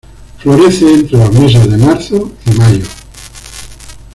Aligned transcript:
Florece 0.39 0.91
entre 0.91 1.15
los 1.19 1.31
meses 1.33 1.69
de 1.69 1.77
marzo 1.77 2.31
y 2.47 2.57
mayo. 2.57 2.87